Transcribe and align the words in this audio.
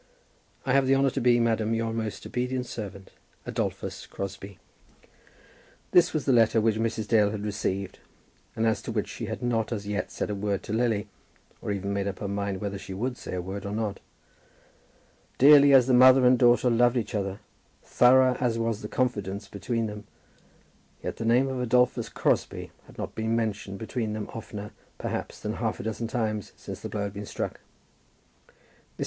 I 0.65 0.73
have 0.73 0.87
the 0.87 0.95
honour 0.95 1.11
to 1.11 1.21
be, 1.21 1.39
Madam, 1.39 1.75
Your 1.75 1.93
most 1.93 2.25
obedient 2.25 2.65
servant, 2.65 3.11
ADOLPHUS 3.45 4.07
CROSBIE. 4.07 4.57
This 5.91 6.11
was 6.11 6.25
the 6.25 6.33
letter 6.33 6.59
which 6.59 6.77
Mrs. 6.79 7.07
Dale 7.07 7.29
had 7.29 7.45
received, 7.45 7.99
and 8.55 8.65
as 8.65 8.81
to 8.81 8.91
which 8.91 9.07
she 9.07 9.25
had 9.25 9.43
not 9.43 9.71
as 9.71 9.85
yet 9.85 10.09
said 10.09 10.31
a 10.31 10.33
word 10.33 10.63
to 10.63 10.73
Lily, 10.73 11.07
or 11.61 11.71
even 11.71 11.93
made 11.93 12.07
up 12.07 12.17
her 12.17 12.27
mind 12.27 12.59
whether 12.61 12.79
she 12.79 12.95
would 12.95 13.15
say 13.15 13.35
a 13.35 13.43
word 13.43 13.63
or 13.63 13.73
not. 13.73 13.99
Dearly 15.37 15.71
as 15.71 15.85
the 15.85 15.93
mother 15.93 16.25
and 16.25 16.39
daughter 16.39 16.71
loved 16.71 16.97
each 16.97 17.13
other, 17.13 17.39
thorough 17.83 18.35
as 18.39 18.57
was 18.57 18.81
the 18.81 18.87
confidence 18.87 19.47
between 19.47 19.85
them, 19.85 20.05
yet 21.03 21.17
the 21.17 21.25
name 21.25 21.47
of 21.47 21.61
Adolphus 21.61 22.09
Crosbie 22.09 22.71
had 22.87 22.97
not 22.97 23.13
been 23.13 23.35
mentioned 23.35 23.77
between 23.77 24.13
them 24.13 24.31
oftener, 24.33 24.71
perhaps, 24.97 25.39
than 25.39 25.53
half 25.57 25.79
a 25.79 25.83
dozen 25.83 26.07
times 26.07 26.53
since 26.57 26.79
the 26.79 26.89
blow 26.89 27.03
had 27.03 27.13
been 27.13 27.23
struck. 27.23 27.59
Mrs. 28.89 28.89